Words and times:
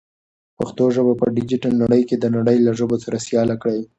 پښتو 0.57 0.83
ژبه 0.95 1.13
په 1.21 1.25
ډیجیټل 1.35 1.73
نړۍ 1.83 2.01
کې 2.09 2.15
د 2.19 2.25
نړۍ 2.35 2.57
له 2.65 2.71
ژبو 2.79 2.95
سره 3.03 3.17
سیاله 3.27 3.55
کړئ. 3.61 3.81